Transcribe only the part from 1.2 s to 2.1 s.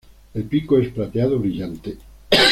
brillante.